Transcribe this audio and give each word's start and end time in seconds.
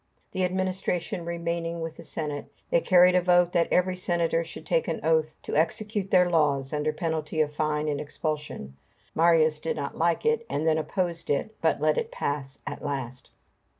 The 0.31 0.43
administration 0.43 1.25
remaining 1.25 1.79
with 1.79 1.97
the 1.97 2.03
Senate, 2.03 2.47
they 2.71 2.81
carried 2.81 3.13
a 3.13 3.21
vote 3.21 3.51
that 3.51 3.71
every 3.71 3.95
senator 3.95 4.43
should 4.43 4.65
take 4.65 4.87
an 4.87 4.99
oath 5.03 5.35
to 5.43 5.55
execute 5.55 6.09
their 6.09 6.27
laws 6.27 6.73
under 6.73 6.91
penalty 6.91 7.39
of 7.39 7.53
fine 7.53 7.87
and 7.87 8.01
expulsion. 8.01 8.77
Marius 9.13 9.59
did 9.59 9.75
not 9.75 9.95
like 9.95 10.25
it, 10.25 10.43
and 10.49 10.63
even 10.63 10.79
opposed 10.79 11.29
it, 11.29 11.55
but 11.61 11.81
let 11.81 11.99
it 11.99 12.09
pass 12.11 12.57
at 12.65 12.83
last. 12.83 13.29